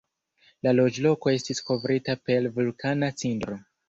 La 0.67 0.71
loĝloko 0.77 1.31
estis 1.33 1.61
kovrita 1.67 2.15
per 2.31 2.47
vulkana 2.57 3.11
cindro. 3.23 3.59